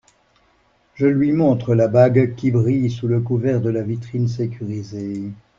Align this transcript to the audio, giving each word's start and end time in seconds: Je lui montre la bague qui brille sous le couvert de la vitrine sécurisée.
Je 0.95 1.05
lui 1.05 1.31
montre 1.31 1.75
la 1.75 1.87
bague 1.87 2.33
qui 2.33 2.49
brille 2.49 2.89
sous 2.89 3.07
le 3.07 3.19
couvert 3.21 3.61
de 3.61 3.69
la 3.69 3.83
vitrine 3.83 4.27
sécurisée. 4.27 5.29